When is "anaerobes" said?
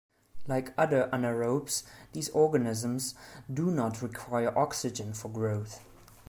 1.13-1.83